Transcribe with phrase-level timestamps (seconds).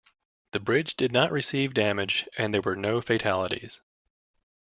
[0.53, 3.81] The bridge did not receive damage and there were no fatalities.